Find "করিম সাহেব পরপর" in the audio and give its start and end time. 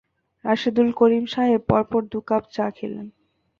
0.99-2.01